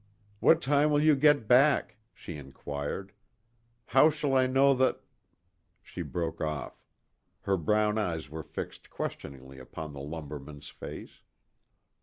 "What 0.39 0.63
time 0.63 0.89
will 0.89 0.99
you 1.03 1.15
get 1.15 1.47
back?" 1.47 1.97
she 2.15 2.35
inquired. 2.35 3.11
"How 3.85 4.09
shall 4.09 4.33
I 4.35 4.47
know 4.47 4.73
that" 4.73 4.99
She 5.83 6.01
broke 6.01 6.41
off. 6.41 6.83
Her 7.41 7.55
brown 7.55 7.99
eyes 7.99 8.27
were 8.27 8.41
fixed 8.41 8.89
questioningly 8.89 9.59
upon 9.59 9.93
the 9.93 10.01
lumberman's 10.01 10.69
face. 10.69 11.21